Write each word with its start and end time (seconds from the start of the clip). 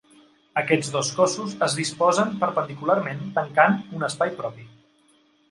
Aquests 0.59 0.87
dos 0.95 1.11
cossos 1.19 1.53
es 1.67 1.75
disposen 1.81 2.33
perpendicularment 2.45 3.23
tancant 3.37 3.79
un 4.01 4.09
espai 4.11 4.35
propi. 4.43 4.69